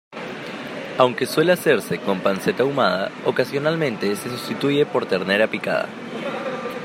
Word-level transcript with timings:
Aunque 0.97 1.27
suele 1.27 1.51
hacerse 1.51 1.99
con 1.99 2.21
panceta 2.21 2.63
ahumada, 2.63 3.11
ocasionalmente 3.23 4.15
se 4.15 4.31
sustituye 4.31 4.83
por 4.87 5.05
ternera 5.05 5.45
picada. 5.45 5.87